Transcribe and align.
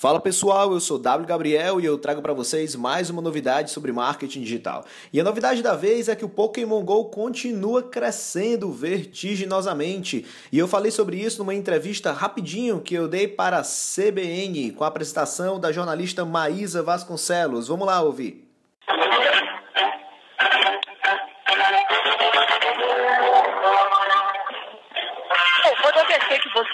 Fala 0.00 0.18
pessoal, 0.18 0.72
eu 0.72 0.80
sou 0.80 0.98
W 0.98 1.28
Gabriel 1.28 1.78
e 1.78 1.84
eu 1.84 1.98
trago 1.98 2.22
para 2.22 2.32
vocês 2.32 2.74
mais 2.74 3.10
uma 3.10 3.20
novidade 3.20 3.70
sobre 3.70 3.92
marketing 3.92 4.40
digital. 4.40 4.86
E 5.12 5.20
a 5.20 5.22
novidade 5.22 5.62
da 5.62 5.76
vez 5.76 6.08
é 6.08 6.16
que 6.16 6.24
o 6.24 6.28
Pokémon 6.30 6.82
Go 6.82 7.10
continua 7.10 7.82
crescendo 7.82 8.72
vertiginosamente. 8.72 10.24
E 10.50 10.58
eu 10.58 10.66
falei 10.66 10.90
sobre 10.90 11.18
isso 11.18 11.40
numa 11.40 11.54
entrevista 11.54 12.12
rapidinho 12.12 12.80
que 12.80 12.94
eu 12.94 13.08
dei 13.08 13.28
para 13.28 13.58
a 13.58 13.62
CBN 13.62 14.70
com 14.70 14.84
a 14.84 14.86
apresentação 14.86 15.60
da 15.60 15.70
jornalista 15.70 16.24
Maísa 16.24 16.82
Vasconcelos. 16.82 17.68
Vamos 17.68 17.86
lá 17.86 18.00
ouvir. 18.00 18.48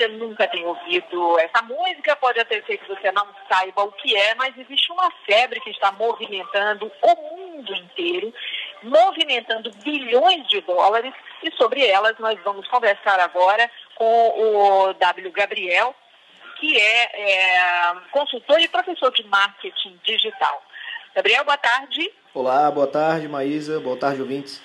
você 0.07 0.09
nunca 0.09 0.47
tenha 0.47 0.67
ouvido 0.67 1.39
essa 1.41 1.63
música, 1.63 2.17
pode 2.17 2.39
até 2.39 2.63
ser 2.63 2.79
que 2.79 2.89
você 2.89 3.11
não 3.13 3.27
saiba 3.51 3.83
o 3.83 3.93
que 3.93 4.17
é, 4.17 4.35
mas 4.35 4.57
existe 4.57 4.91
uma 4.93 5.11
febre 5.25 5.61
que 5.61 5.71
está 5.71 5.93
movimentando 5.93 6.91
o 7.03 7.37
mundo 7.37 7.75
inteiro, 7.75 8.33
movimentando 8.83 9.71
bilhões 9.83 10.47
de 10.49 10.61
dólares, 10.61 11.13
e 11.43 11.51
sobre 11.53 11.85
elas 11.87 12.19
nós 12.19 12.39
vamos 12.45 12.67
conversar 12.69 13.19
agora 13.21 13.71
com 13.95 14.89
o 14.89 14.93
W. 14.95 15.31
Gabriel, 15.33 15.95
que 16.59 16.79
é, 16.79 17.21
é 17.21 17.95
consultor 18.11 18.61
e 18.61 18.69
professor 18.69 19.13
de 19.13 19.25
marketing 19.25 19.99
digital. 20.05 20.63
Gabriel, 21.15 21.45
boa 21.45 21.59
tarde. 21.59 22.13
Olá, 22.33 22.71
boa 22.71 22.87
tarde, 22.87 23.29
Maísa. 23.29 23.81
Boa 23.81 23.97
tarde, 23.97 24.21
ouvintes. 24.21 24.63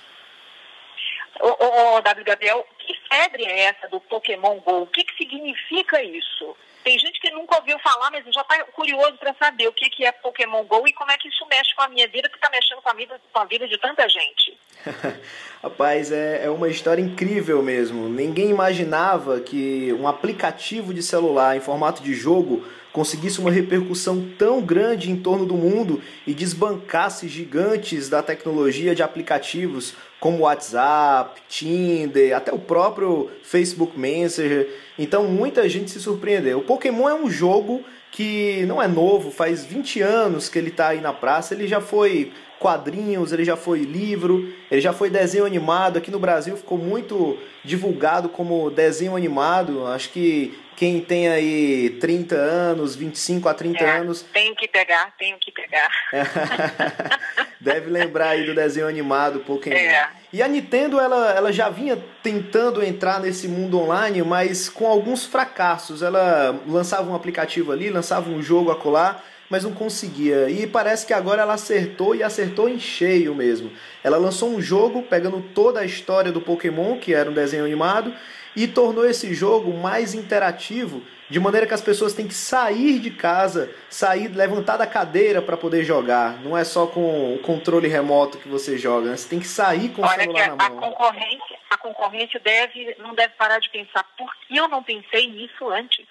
O, 1.42 1.98
o 1.98 2.02
W. 2.02 2.26
Gabriel, 2.26 2.66
que 2.80 2.94
febre 3.10 3.46
é 3.46 3.62
essa 3.62 3.88
do 3.88 4.00
Pokémon 4.00 4.60
GO? 4.60 4.84
O 4.84 4.88
que, 4.88 5.04
que 5.04 5.18
significa 5.18 6.02
isso? 6.04 6.56
Tem 6.84 6.98
gente 6.98 7.20
que 7.20 7.30
nunca 7.30 7.58
ouviu 7.58 7.78
falar, 7.80 8.10
mas 8.10 8.26
já 8.34 8.42
está 8.42 8.64
curioso 8.66 9.16
para 9.18 9.36
saber 9.36 9.68
o 9.68 9.74
que, 9.74 9.90
que 9.90 10.04
é 10.04 10.12
Pokémon 10.12 10.64
GO 10.64 10.88
e 10.88 10.94
como 10.94 11.12
é 11.12 11.18
que 11.18 11.28
isso 11.28 11.46
mexe 11.48 11.76
com 11.76 11.84
a 11.84 11.88
minha 11.88 12.08
vida, 12.08 12.28
que 12.28 12.36
está 12.36 12.50
mexendo 12.50 12.82
com 12.82 12.90
a, 12.90 12.94
vida, 12.94 13.22
com 13.32 13.40
a 13.40 13.46
vida 13.46 13.68
de 13.68 13.78
tanta 13.78 14.08
gente. 14.10 14.58
Rapaz, 15.62 16.12
é, 16.12 16.46
é 16.46 16.50
uma 16.50 16.70
história 16.70 17.02
incrível 17.02 17.62
mesmo. 17.62 18.10
Ninguém 18.10 18.50
imaginava 18.50 19.40
que 19.40 19.94
um 19.94 20.08
aplicativo 20.08 20.94
de 20.94 21.04
celular 21.04 21.56
em 21.56 21.62
formato 21.62 22.02
de 22.02 22.16
jogo 22.16 22.66
conseguisse 22.92 23.40
uma 23.40 23.52
repercussão 23.52 24.28
tão 24.38 24.62
grande 24.62 25.10
em 25.10 25.16
torno 25.16 25.46
do 25.46 25.56
mundo 25.56 26.02
e 26.28 26.34
desbancasse 26.34 27.28
gigantes 27.28 28.10
da 28.10 28.22
tecnologia 28.22 28.94
de 28.94 29.02
aplicativos 29.02 29.94
como 30.20 30.44
WhatsApp, 30.44 31.42
Tinder, 31.50 32.36
até 32.36 32.54
o 32.54 32.60
próprio 32.60 33.30
Facebook 33.44 33.98
Messenger. 33.98 34.70
Então 35.00 35.26
muita 35.26 35.68
gente 35.68 35.90
se 35.90 36.00
surpreendeu. 36.00 36.60
O 36.60 36.64
Pokémon 36.64 37.10
é 37.10 37.16
um 37.16 37.30
jogo 37.30 37.84
que 38.12 38.66
não 38.66 38.82
é 38.82 38.88
novo, 38.88 39.32
faz 39.32 39.66
20 39.66 40.02
anos 40.02 40.50
que 40.50 40.60
ele 40.60 40.70
está 40.70 40.90
aí 40.90 41.00
na 41.00 41.14
praça, 41.14 41.54
ele 41.54 41.66
já 41.66 41.80
foi 41.80 42.32
quadrinhos, 42.62 43.34
ele 43.34 43.44
já 43.44 43.58
foi 43.58 43.80
livro, 43.80 44.54
ele 44.70 44.80
já 44.80 44.94
foi 44.94 45.10
desenho 45.10 45.46
animado. 45.46 45.98
Aqui 45.98 46.12
no 46.12 46.20
Brasil 46.20 46.56
ficou 46.56 46.78
muito 46.78 47.40
divulgado 47.66 48.30
como 48.30 48.70
desenho 48.70 49.16
animado. 49.16 49.88
Acho 49.88 50.12
que 50.12 50.58
quem 50.78 51.02
tem 51.02 51.28
aí 51.28 51.98
30 52.00 52.36
anos, 52.36 52.96
25 52.96 53.50
a 53.50 53.54
30 53.56 53.84
é, 53.84 53.98
anos. 53.98 54.22
Tenho 54.32 54.56
que 54.56 54.68
pegar, 54.68 55.12
tenho 55.18 55.38
que 55.40 55.52
pegar. 55.52 55.90
Deve 57.60 57.90
lembrar 57.90 58.30
aí 58.30 58.46
do 58.46 58.54
desenho 58.54 58.88
animado 58.88 59.40
Pokémon. 59.40 59.76
É. 59.76 60.10
E 60.32 60.44
a 60.44 60.48
Nintendo 60.48 61.00
ela, 61.00 61.32
ela 61.32 61.52
já 61.52 61.68
vinha 61.68 61.98
tentando 62.22 62.84
entrar 62.84 63.20
nesse 63.20 63.48
mundo 63.48 63.80
online, 63.80 64.22
mas 64.22 64.70
com 64.70 64.86
alguns 64.86 65.26
fracassos. 65.26 66.04
Ela 66.04 66.56
lançava 66.68 67.10
um 67.10 67.16
aplicativo 67.16 67.72
ali, 67.72 67.90
lançava 67.90 68.30
um 68.30 68.42
jogo 68.42 68.70
a 68.70 68.76
colar 68.76 69.26
mas 69.52 69.66
não 69.66 69.74
conseguia. 69.74 70.50
E 70.50 70.66
parece 70.66 71.06
que 71.06 71.14
agora 71.14 71.42
ela 71.42 71.56
acertou 71.56 72.16
e 72.16 72.24
acertou 72.24 72.70
em 72.70 72.80
cheio 72.80 73.36
mesmo. 73.36 73.70
Ela 74.02 74.18
lançou 74.18 74.50
um 74.50 74.62
jogo 74.62 75.04
pegando 75.04 75.42
toda 75.54 75.82
a 75.82 75.86
história 75.86 76.32
do 76.32 76.40
Pokémon, 76.40 76.98
que 76.98 77.14
era 77.14 77.30
um 77.30 77.34
desenho 77.34 77.66
animado, 77.66 78.16
e 78.56 78.66
tornou 78.66 79.06
esse 79.06 79.34
jogo 79.34 79.74
mais 79.74 80.14
interativo, 80.14 81.02
de 81.30 81.40
maneira 81.40 81.68
que 81.68 81.74
as 81.74 81.82
pessoas 81.82 82.14
têm 82.14 82.28
que 82.28 82.34
sair 82.34 83.00
de 83.00 83.12
casa, 83.12 83.74
sair, 83.90 84.30
levantar 84.30 84.78
da 84.78 84.88
cadeira 84.88 85.42
para 85.42 85.58
poder 85.58 85.84
jogar. 85.84 86.42
Não 86.42 86.58
é 86.58 86.64
só 86.64 86.88
com 86.88 87.36
o 87.36 87.40
controle 87.40 87.90
remoto 87.90 88.38
que 88.38 88.48
você 88.48 88.78
joga, 88.78 89.10
né? 89.10 89.18
você 89.18 89.28
tem 89.28 89.40
que 89.40 89.48
sair 89.48 89.90
com 89.90 90.02
Olha 90.02 90.12
o 90.12 90.22
celular 90.22 90.48
na 90.56 90.70
mão. 90.70 90.78
A 90.78 90.82
concorrência, 90.82 91.58
a 91.70 91.78
concorrência 91.78 92.40
deve, 92.40 92.96
não 93.00 93.14
deve 93.14 93.34
parar 93.36 93.60
de 93.60 93.70
pensar, 93.70 94.06
por 94.18 94.34
que 94.48 94.56
eu 94.56 94.70
não 94.70 94.82
pensei 94.82 95.28
nisso 95.28 95.70
antes? 95.70 96.06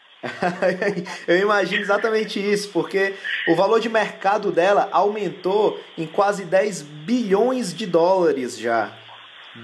Eu 1.26 1.38
imagino 1.38 1.80
exatamente 1.80 2.38
isso, 2.38 2.68
porque 2.70 3.14
o 3.48 3.54
valor 3.54 3.80
de 3.80 3.88
mercado 3.88 4.52
dela 4.52 4.88
aumentou 4.92 5.80
em 5.96 6.06
quase 6.06 6.44
10 6.44 6.82
bilhões 6.82 7.74
de 7.74 7.86
dólares 7.86 8.58
já. 8.58 8.92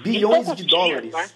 Bilhões 0.03 0.53
de 0.55 0.63
dólares. 0.63 1.11
Né? 1.11 1.29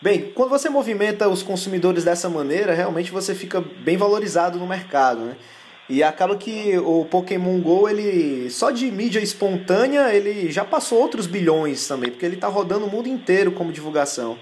Bem, 0.00 0.32
quando 0.34 0.50
você 0.50 0.68
movimenta 0.68 1.28
os 1.28 1.42
consumidores 1.42 2.04
dessa 2.04 2.28
maneira, 2.28 2.74
realmente 2.74 3.12
você 3.12 3.34
fica 3.34 3.60
bem 3.60 3.96
valorizado 3.96 4.58
no 4.58 4.66
mercado, 4.66 5.20
né? 5.20 5.36
E 5.88 6.02
acaba 6.02 6.36
que 6.36 6.78
o 6.78 7.04
Pokémon 7.04 7.60
Go, 7.60 7.88
ele 7.88 8.48
só 8.50 8.70
de 8.70 8.90
mídia 8.90 9.20
espontânea, 9.20 10.12
ele 10.14 10.50
já 10.50 10.64
passou 10.64 10.98
outros 10.98 11.26
bilhões 11.26 11.86
também, 11.86 12.10
porque 12.10 12.24
ele 12.24 12.36
está 12.36 12.48
rodando 12.48 12.86
o 12.86 12.90
mundo 12.90 13.08
inteiro 13.08 13.52
como 13.52 13.72
divulgação. 13.72 14.38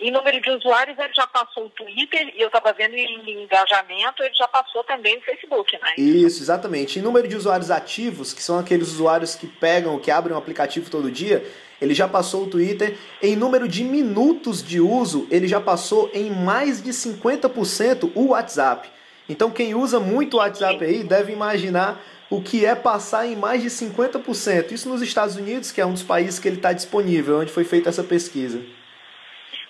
Em 0.00 0.10
número 0.10 0.40
de 0.40 0.50
usuários, 0.50 0.98
ele 0.98 1.12
já 1.12 1.26
passou 1.26 1.66
o 1.66 1.70
Twitter, 1.70 2.32
e 2.36 2.40
eu 2.40 2.46
estava 2.46 2.72
vendo 2.72 2.94
em 2.94 3.42
engajamento, 3.42 4.22
ele 4.22 4.34
já 4.34 4.46
passou 4.46 4.84
também 4.84 5.18
o 5.18 5.22
Facebook, 5.22 5.76
né? 5.82 5.94
Isso, 5.96 6.42
exatamente. 6.42 6.98
Em 6.98 7.02
número 7.02 7.26
de 7.26 7.36
usuários 7.36 7.70
ativos, 7.70 8.32
que 8.32 8.42
são 8.42 8.58
aqueles 8.58 8.88
usuários 8.88 9.34
que 9.34 9.46
pegam, 9.46 9.98
que 9.98 10.10
abrem 10.10 10.34
um 10.34 10.38
aplicativo 10.38 10.88
todo 10.90 11.10
dia, 11.10 11.44
ele 11.80 11.94
já 11.94 12.08
passou 12.08 12.44
o 12.44 12.50
Twitter. 12.50 12.96
Em 13.22 13.34
número 13.34 13.66
de 13.68 13.82
minutos 13.84 14.62
de 14.62 14.80
uso, 14.80 15.26
ele 15.30 15.48
já 15.48 15.60
passou 15.60 16.10
em 16.14 16.30
mais 16.30 16.82
de 16.82 16.90
50% 16.90 18.12
o 18.14 18.28
WhatsApp. 18.28 18.88
Então, 19.28 19.50
quem 19.50 19.74
usa 19.74 20.00
muito 20.00 20.34
o 20.34 20.36
WhatsApp 20.38 20.82
aí 20.84 21.02
deve 21.02 21.32
imaginar 21.32 22.00
o 22.30 22.40
que 22.40 22.64
é 22.64 22.74
passar 22.74 23.26
em 23.26 23.36
mais 23.36 23.62
de 23.62 23.68
50%. 23.68 24.72
Isso 24.72 24.88
nos 24.88 25.02
Estados 25.02 25.36
Unidos, 25.36 25.72
que 25.72 25.80
é 25.80 25.86
um 25.86 25.92
dos 25.92 26.02
países 26.02 26.38
que 26.38 26.48
ele 26.48 26.56
está 26.56 26.72
disponível, 26.72 27.40
onde 27.40 27.52
foi 27.52 27.64
feita 27.64 27.88
essa 27.88 28.04
pesquisa. 28.04 28.60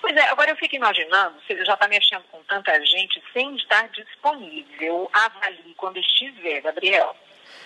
Pois 0.00 0.16
é, 0.16 0.28
agora 0.28 0.50
eu 0.50 0.56
fico 0.56 0.76
imaginando, 0.76 1.34
se 1.47 1.53
ele 1.53 1.64
já 1.64 1.75
está 1.75 1.88
mexendo 1.88 2.22
com 2.31 2.41
tanta 2.48 2.72
gente 2.84 3.22
sem 3.32 3.56
estar 3.56 3.88
disponível, 3.88 5.10
avalie 5.12 5.75
quando 5.76 5.98
estiver, 5.98 6.60
Gabriel. 6.60 7.14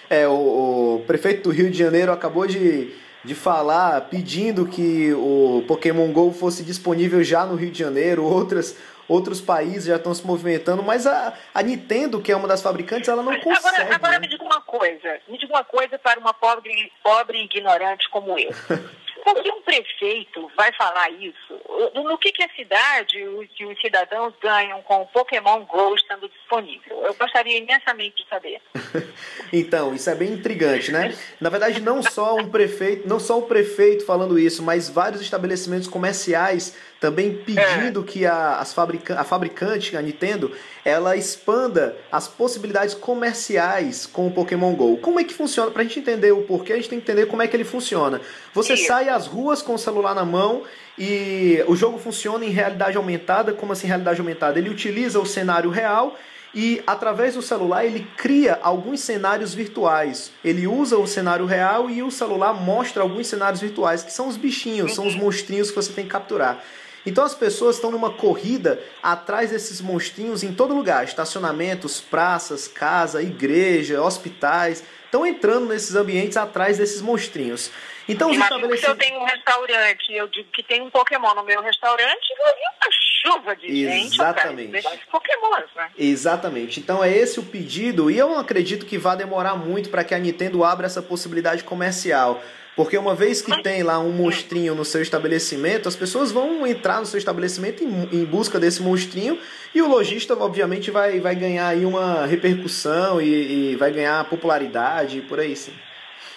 É, 0.08 0.26
o, 0.26 0.96
o 0.96 1.04
prefeito 1.06 1.44
do 1.44 1.50
Rio 1.50 1.70
de 1.70 1.78
Janeiro 1.78 2.12
acabou 2.12 2.46
de, 2.46 2.94
de 3.24 3.34
falar 3.34 4.02
pedindo 4.02 4.66
que 4.66 5.12
o 5.12 5.64
Pokémon 5.66 6.10
GO 6.12 6.32
fosse 6.32 6.62
disponível 6.62 7.22
já 7.22 7.44
no 7.44 7.54
Rio 7.54 7.70
de 7.70 7.78
Janeiro, 7.78 8.24
outras, 8.24 8.76
outros 9.08 9.40
países 9.40 9.84
já 9.84 9.96
estão 9.96 10.14
se 10.14 10.26
movimentando, 10.26 10.82
mas 10.82 11.06
a, 11.06 11.34
a 11.54 11.62
Nintendo, 11.62 12.20
que 12.20 12.32
é 12.32 12.36
uma 12.36 12.48
das 12.48 12.62
fabricantes, 12.62 13.08
ela 13.08 13.22
não 13.22 13.38
consegue. 13.40 13.76
Agora, 13.76 13.94
agora 13.94 14.12
né? 14.12 14.18
me 14.20 14.28
diga 14.28 14.44
uma 14.44 14.60
coisa, 14.60 15.20
me 15.28 15.38
diga 15.38 15.52
uma 15.52 15.64
coisa 15.64 15.98
para 15.98 16.18
uma 16.18 16.32
pobre, 16.32 16.92
pobre 17.02 17.42
ignorante 17.42 18.08
como 18.10 18.38
eu. 18.38 18.50
Por 19.24 19.40
que 19.40 19.50
um 19.50 19.62
prefeito 19.62 20.50
vai 20.56 20.72
falar 20.72 21.10
isso? 21.10 21.60
No 21.94 22.18
que, 22.18 22.32
que 22.32 22.42
a 22.42 22.48
cidade 22.50 23.18
e 23.18 23.64
os 23.64 23.80
cidadãos 23.80 24.34
ganham 24.40 24.82
com 24.82 25.02
o 25.02 25.06
Pokémon 25.06 25.64
GO 25.64 25.94
estando 25.94 26.28
disponível? 26.28 27.02
Eu 27.02 27.14
gostaria 27.14 27.56
imensamente 27.58 28.22
de 28.22 28.28
saber. 28.28 28.60
então, 29.52 29.94
isso 29.94 30.10
é 30.10 30.14
bem 30.14 30.32
intrigante, 30.32 30.90
né? 30.90 31.16
Na 31.40 31.50
verdade, 31.50 31.80
não 31.80 32.02
só 32.02 32.34
um 32.34 32.50
prefeito, 32.50 33.08
não 33.08 33.20
só 33.20 33.38
o 33.38 33.42
prefeito 33.42 34.04
falando 34.04 34.38
isso, 34.38 34.62
mas 34.62 34.88
vários 34.88 35.20
estabelecimentos 35.20 35.86
comerciais 35.86 36.76
também 37.02 37.34
pedindo 37.34 38.00
é. 38.00 38.04
que 38.04 38.24
a, 38.24 38.58
as 38.60 38.72
fabrica 38.72 39.20
a 39.20 39.24
fabricante, 39.24 39.96
a 39.96 40.00
Nintendo, 40.00 40.52
ela 40.84 41.16
expanda 41.16 41.96
as 42.12 42.28
possibilidades 42.28 42.94
comerciais 42.94 44.06
com 44.06 44.28
o 44.28 44.30
Pokémon 44.30 44.72
GO. 44.72 44.98
Como 44.98 45.18
é 45.18 45.24
que 45.24 45.34
funciona? 45.34 45.72
Para 45.72 45.82
a 45.82 45.84
gente 45.84 45.98
entender 45.98 46.30
o 46.30 46.42
porquê, 46.42 46.72
a 46.72 46.76
gente 46.76 46.88
tem 46.88 47.00
que 47.00 47.10
entender 47.10 47.26
como 47.26 47.42
é 47.42 47.48
que 47.48 47.56
ele 47.56 47.64
funciona. 47.64 48.20
Você 48.54 48.76
Sim. 48.76 48.86
sai 48.86 49.08
às 49.08 49.26
ruas 49.26 49.60
com 49.60 49.74
o 49.74 49.78
celular 49.78 50.14
na 50.14 50.24
mão 50.24 50.62
e 50.96 51.64
o 51.66 51.74
jogo 51.74 51.98
funciona 51.98 52.44
em 52.44 52.50
realidade 52.50 52.96
aumentada. 52.96 53.52
Como 53.52 53.72
assim 53.72 53.88
realidade 53.88 54.20
aumentada? 54.20 54.60
Ele 54.60 54.70
utiliza 54.70 55.18
o 55.18 55.26
cenário 55.26 55.70
real 55.70 56.16
e 56.54 56.80
através 56.86 57.34
do 57.34 57.42
celular 57.42 57.84
ele 57.84 58.06
cria 58.16 58.60
alguns 58.62 59.00
cenários 59.00 59.52
virtuais. 59.52 60.30
Ele 60.44 60.68
usa 60.68 60.96
o 60.98 61.06
cenário 61.06 61.46
real 61.46 61.90
e 61.90 62.00
o 62.00 62.12
celular 62.12 62.54
mostra 62.54 63.02
alguns 63.02 63.26
cenários 63.26 63.60
virtuais, 63.60 64.04
que 64.04 64.12
são 64.12 64.28
os 64.28 64.36
bichinhos, 64.36 64.94
são 64.94 65.04
os 65.04 65.14
uhum. 65.14 65.22
monstrinhos 65.22 65.70
que 65.70 65.74
você 65.74 65.92
tem 65.92 66.04
que 66.04 66.10
capturar. 66.10 66.62
Então 67.04 67.24
as 67.24 67.34
pessoas 67.34 67.76
estão 67.76 67.90
numa 67.90 68.10
corrida 68.10 68.82
atrás 69.02 69.50
desses 69.50 69.80
monstrinhos 69.80 70.42
em 70.42 70.54
todo 70.54 70.74
lugar, 70.74 71.04
estacionamentos, 71.04 72.00
praças, 72.00 72.68
casa, 72.68 73.22
igreja, 73.22 74.02
hospitais, 74.02 74.84
estão 75.04 75.26
entrando 75.26 75.66
nesses 75.66 75.94
ambientes 75.94 76.36
atrás 76.36 76.78
desses 76.78 77.02
monstrinhos. 77.02 77.70
Então 78.08 78.30
os 78.30 78.36
estabelecimentos... 78.36 78.80
se 78.80 78.90
eu 78.90 78.96
tenho 78.96 79.20
um 79.20 79.24
restaurante, 79.24 80.12
eu 80.12 80.28
digo 80.28 80.48
que 80.50 80.62
tem 80.62 80.80
um 80.82 80.90
Pokémon 80.90 81.34
no 81.34 81.44
meu 81.44 81.60
restaurante, 81.60 82.30
eu 82.30 82.92
chuva 83.22 83.54
de 83.54 83.66
Exatamente. 83.66 84.72
gente 84.72 84.80
atrás 84.80 85.00
pokémons, 85.10 85.70
né? 85.76 85.90
Exatamente. 85.96 86.80
Então 86.80 87.02
é 87.02 87.10
esse 87.10 87.38
o 87.38 87.44
pedido 87.44 88.10
e 88.10 88.18
eu 88.18 88.28
não 88.28 88.38
acredito 88.38 88.84
que 88.84 88.98
vá 88.98 89.14
demorar 89.14 89.54
muito 89.54 89.90
para 89.90 90.02
que 90.02 90.14
a 90.14 90.18
Nintendo 90.18 90.64
abra 90.64 90.86
essa 90.86 91.00
possibilidade 91.00 91.62
comercial. 91.62 92.42
Porque 92.74 92.96
uma 92.96 93.14
vez 93.14 93.42
que 93.42 93.62
tem 93.62 93.82
lá 93.82 93.98
um 93.98 94.10
monstrinho 94.10 94.74
no 94.74 94.84
seu 94.84 95.02
estabelecimento, 95.02 95.88
as 95.88 95.96
pessoas 95.96 96.32
vão 96.32 96.66
entrar 96.66 97.00
no 97.00 97.06
seu 97.06 97.18
estabelecimento 97.18 97.84
em, 97.84 98.20
em 98.20 98.24
busca 98.24 98.58
desse 98.58 98.80
monstrinho 98.82 99.38
e 99.74 99.82
o 99.82 99.88
lojista, 99.88 100.34
obviamente, 100.34 100.90
vai, 100.90 101.20
vai 101.20 101.34
ganhar 101.34 101.68
aí 101.68 101.84
uma 101.84 102.24
repercussão 102.24 103.20
e, 103.20 103.72
e 103.72 103.76
vai 103.76 103.90
ganhar 103.90 104.24
popularidade 104.24 105.18
e 105.18 105.22
por 105.22 105.38
aí 105.38 105.54
sim. 105.54 105.78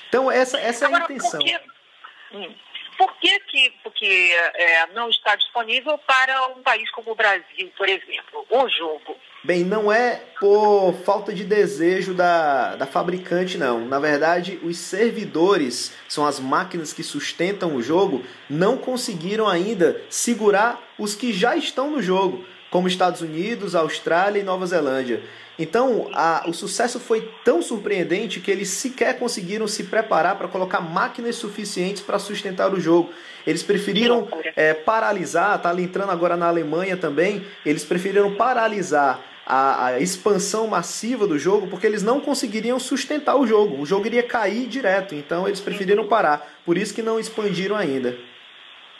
Então 0.10 0.30
essa, 0.30 0.60
essa 0.60 0.86
é 0.86 0.94
a 0.94 1.00
intenção. 1.00 1.40
Por 1.40 1.48
que, 1.48 1.60
hum, 2.34 2.56
por 2.98 3.16
que, 3.18 3.40
que 3.40 3.74
porque, 3.84 4.36
é, 4.56 4.88
não 4.88 5.10
está 5.10 5.36
disponível 5.36 5.98
para 6.00 6.48
um 6.48 6.62
país 6.62 6.90
como 6.92 7.12
o 7.12 7.16
Brasil, 7.16 7.72
por 7.78 7.88
exemplo, 7.88 8.46
o 8.50 8.70
jogo? 8.70 9.18
Bem, 9.46 9.64
não 9.64 9.92
é 9.92 10.24
por 10.40 10.96
falta 11.06 11.32
de 11.32 11.44
desejo 11.44 12.16
da, 12.16 12.76
da 12.76 12.88
fabricante, 12.88 13.60
não. 13.60 13.86
Na 13.86 14.00
verdade, 14.00 14.60
os 14.64 14.76
servidores, 14.76 15.92
são 16.10 16.26
as 16.26 16.40
máquinas 16.40 16.92
que 16.92 17.04
sustentam 17.04 17.76
o 17.76 17.82
jogo, 17.82 18.24
não 18.50 18.76
conseguiram 18.76 19.48
ainda 19.48 20.02
segurar 20.10 20.82
os 20.98 21.14
que 21.14 21.32
já 21.32 21.56
estão 21.56 21.92
no 21.92 22.02
jogo, 22.02 22.44
como 22.76 22.90
Estados 22.90 23.22
Unidos, 23.22 23.74
Austrália 23.74 24.42
e 24.42 24.44
Nova 24.44 24.66
Zelândia. 24.68 25.22
Então, 25.58 26.10
a, 26.14 26.44
o 26.46 26.52
sucesso 26.52 27.00
foi 27.00 27.32
tão 27.46 27.62
surpreendente 27.62 28.42
que 28.42 28.52
eles 28.52 28.68
sequer 28.68 29.18
conseguiram 29.18 29.66
se 29.66 29.86
preparar 29.86 30.38
para 30.38 30.50
colocar 30.50 30.82
máquinas 30.82 31.38
suficientes 31.38 32.02
para 32.02 32.20
sustentar 32.20 32.74
o 32.74 32.78
jogo. 32.78 33.12
Eles 33.48 33.64
preferiram 33.64 34.28
é, 34.58 34.74
paralisar, 34.74 35.58
tá 35.62 35.74
entrando 35.80 36.10
agora 36.10 36.36
na 36.36 36.50
Alemanha 36.50 36.98
também, 36.98 37.46
eles 37.66 37.86
preferiram 37.86 38.36
paralisar 38.36 39.24
a, 39.46 39.86
a, 39.86 40.00
expansão 40.02 40.68
massiva 40.68 41.26
do 41.26 41.40
jogo, 41.40 41.68
porque 41.68 41.88
eles 41.88 42.04
não 42.04 42.20
conseguiriam 42.20 42.78
sustentar 42.78 43.38
o 43.38 43.48
jogo. 43.48 43.82
O 43.82 43.86
jogo 43.86 44.06
iria 44.06 44.24
cair 44.24 44.68
direto, 44.68 45.16
então 45.16 45.48
eles 45.48 45.62
preferiram 45.62 46.10
parar. 46.10 46.46
Por 46.66 46.78
isso 46.78 46.94
que 46.94 47.02
não 47.02 47.18
expandiram 47.18 47.78
ainda. 47.78 48.18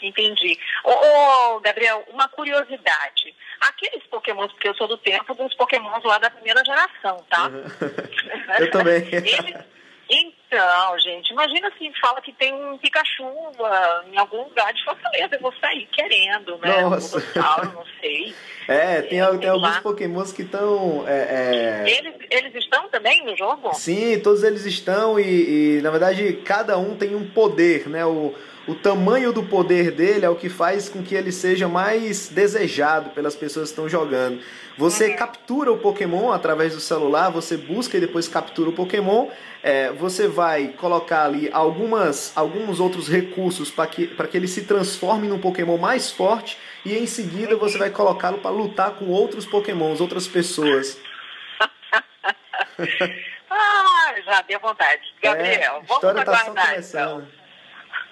Entendi. 0.06 0.58
Ô, 0.84 0.90
ô 0.90 1.60
Gabriel, 1.60 2.04
uma 2.08 2.28
curiosidade. 2.28 3.34
Aqueles 3.60 4.04
pokémons, 4.04 4.52
porque 4.52 4.68
eu 4.68 4.74
sou 4.74 4.86
do 4.86 4.98
tempo 4.98 5.34
dos 5.34 5.54
pokémons 5.54 6.04
lá 6.04 6.18
da 6.18 6.30
primeira 6.30 6.64
geração, 6.64 7.24
tá? 7.28 7.48
Uhum. 7.48 7.64
eu 8.60 8.70
também. 8.70 9.02
Eles, 9.12 9.56
então, 10.08 10.98
gente, 11.00 11.32
imagina 11.32 11.68
se 11.76 11.92
fala 12.00 12.20
que 12.20 12.32
tem 12.32 12.54
um 12.54 12.78
Pikachu 12.78 13.24
uh, 13.24 14.08
em 14.12 14.16
algum 14.16 14.44
lugar 14.44 14.72
de 14.72 14.84
Fortaleza, 14.84 15.34
eu 15.34 15.40
vou 15.40 15.52
sair 15.60 15.84
querendo, 15.86 16.56
né? 16.58 16.82
Nossa. 16.82 17.18
Um 17.18 17.74
não 17.74 17.84
sei. 18.00 18.34
É, 18.68 19.00
tem, 19.00 19.20
é, 19.20 19.36
tem 19.38 19.48
alguns 19.48 19.78
pokémons 19.78 20.32
que 20.32 20.42
estão... 20.42 21.04
É, 21.06 21.84
é... 21.84 21.98
Eles, 21.98 22.14
eles 22.28 22.54
estão 22.56 22.88
também 22.88 23.24
no 23.24 23.36
jogo? 23.36 23.72
Sim, 23.74 24.18
todos 24.18 24.42
eles 24.42 24.66
estão 24.66 25.20
e, 25.20 25.76
e, 25.76 25.82
na 25.82 25.90
verdade, 25.92 26.32
cada 26.44 26.76
um 26.76 26.96
tem 26.96 27.14
um 27.14 27.30
poder, 27.30 27.88
né? 27.88 28.04
O, 28.04 28.34
o 28.66 28.74
tamanho 28.74 29.32
do 29.32 29.44
poder 29.44 29.92
dele 29.92 30.24
é 30.24 30.28
o 30.28 30.34
que 30.34 30.48
faz 30.48 30.88
com 30.88 31.02
que 31.02 31.14
ele 31.14 31.30
seja 31.30 31.68
mais 31.68 32.28
desejado 32.28 33.10
pelas 33.10 33.36
pessoas 33.36 33.68
que 33.68 33.72
estão 33.72 33.88
jogando. 33.88 34.40
Você 34.76 35.10
uhum. 35.10 35.16
captura 35.16 35.72
o 35.72 35.78
Pokémon 35.78 36.32
através 36.32 36.74
do 36.74 36.80
celular, 36.80 37.30
você 37.30 37.56
busca 37.56 37.96
e 37.96 38.00
depois 38.00 38.26
captura 38.26 38.68
o 38.68 38.72
Pokémon. 38.72 39.28
É, 39.62 39.92
você 39.92 40.26
vai 40.26 40.68
colocar 40.68 41.24
ali 41.24 41.48
algumas, 41.52 42.32
alguns 42.36 42.80
outros 42.80 43.08
recursos 43.08 43.70
para 43.70 43.86
que, 43.86 44.08
que 44.08 44.36
ele 44.36 44.48
se 44.48 44.64
transforme 44.64 45.28
num 45.28 45.38
Pokémon 45.38 45.78
mais 45.78 46.10
forte 46.10 46.58
e 46.84 46.96
em 46.96 47.06
seguida 47.06 47.54
uhum. 47.54 47.60
você 47.60 47.78
vai 47.78 47.90
colocá-lo 47.90 48.38
para 48.38 48.50
lutar 48.50 48.90
com 48.92 49.06
outros 49.06 49.46
Pokémons, 49.46 50.00
outras 50.00 50.26
pessoas. 50.26 50.98
ah, 53.48 54.14
já 54.24 54.42
deu 54.42 54.58
vontade. 54.58 55.02
É, 55.22 55.28
Gabriel, 55.28 55.76
é, 55.76 55.86
vamos 55.86 56.00
tá 56.00 56.10
aguardar 56.10 56.78
então. 56.78 57.26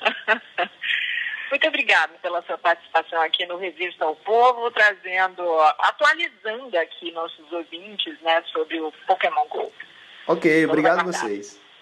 Muito 1.51 1.69
obrigada 1.69 2.13
pela 2.21 2.43
sua 2.43 2.59
participação 2.59 3.21
aqui 3.21 3.47
no 3.47 3.57
Revista 3.57 4.05
ao 4.05 4.17
Povo, 4.17 4.71
trazendo, 4.71 5.43
atualizando 5.79 6.77
aqui 6.79 7.13
nossos 7.13 7.53
ouvintes 7.53 8.21
né, 8.23 8.43
sobre 8.53 8.81
o 8.81 8.91
Pokémon 9.07 9.47
GO. 9.49 9.73
Ok, 10.27 10.67
obrigado 10.67 11.01
a 11.01 11.05
vocês. 11.05 11.61